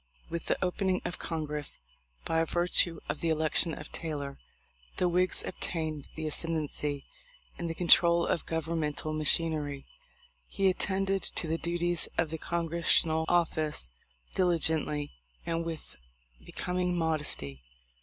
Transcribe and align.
With 0.31 0.47
the 0.47 0.57
opening 0.65 1.03
of 1.05 1.19
Congress, 1.19 1.77
by 2.25 2.43
virtue 2.43 2.99
of 3.07 3.19
the 3.19 3.29
election 3.29 3.75
of 3.75 3.91
Taylor, 3.91 4.39
the 4.97 5.07
Whigs 5.07 5.45
obtained 5.45 6.07
the 6.15 6.25
ascendency 6.25 7.05
in 7.59 7.67
the 7.67 7.75
control 7.75 8.25
of 8.25 8.47
governmental 8.47 9.13
machin 9.13 9.53
ery. 9.53 9.85
He 10.47 10.71
attended 10.71 11.21
to 11.21 11.47
the 11.47 11.59
duties 11.59 12.07
of 12.17 12.31
the 12.31 12.39
Congres 12.39 12.85
sional 12.87 13.25
office 13.29 13.91
diligently 14.33 15.11
and 15.45 15.63
with 15.63 15.95
becoming 16.43 16.97
modesty. 16.97 17.61